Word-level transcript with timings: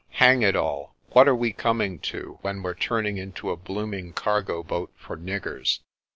Hang 0.17 0.41
it 0.41 0.55
all, 0.55 0.95
what 1.09 1.27
are 1.27 1.35
we 1.35 1.53
coming 1.53 1.99
to, 1.99 2.39
when 2.41 2.63
we're 2.63 2.73
turning 2.73 3.17
into 3.19 3.51
a 3.51 3.55
blooming 3.55 4.13
cargo 4.13 4.63
boat 4.63 4.91
for 4.97 5.15
niggers? 5.15 5.81